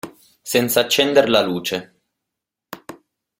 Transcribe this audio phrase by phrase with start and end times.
[0.41, 1.93] Senza accender la luce.